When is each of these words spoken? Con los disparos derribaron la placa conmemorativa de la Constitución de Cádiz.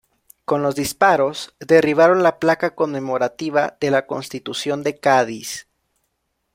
Con 0.45 0.63
los 0.63 0.73
disparos 0.73 1.53
derribaron 1.59 2.23
la 2.23 2.39
placa 2.39 2.73
conmemorativa 2.73 3.77
de 3.79 3.91
la 3.91 4.07
Constitución 4.07 4.81
de 4.81 4.97
Cádiz. 4.97 5.67